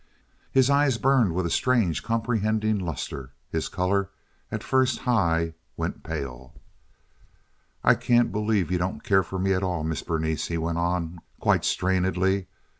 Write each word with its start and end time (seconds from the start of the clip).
His 0.51 0.71
eyes 0.71 0.97
burned 0.97 1.35
with 1.35 1.45
a 1.45 1.51
strange, 1.51 2.01
comprehending 2.01 2.79
luster; 2.79 3.33
his 3.51 3.69
color, 3.69 4.09
at 4.51 4.63
first 4.63 5.01
high, 5.01 5.53
went 5.77 6.01
pale. 6.03 6.55
"I 7.83 7.93
can't 7.93 8.31
believe 8.31 8.71
you 8.71 8.79
don't 8.79 9.03
care 9.03 9.21
for 9.21 9.37
me 9.37 9.53
at 9.53 9.61
all, 9.61 9.83
Miss 9.83 10.01
Berenice," 10.01 10.47
he 10.47 10.57
went 10.57 10.79
on, 10.79 11.21
quite 11.39 11.63
strainedly. 11.63 12.47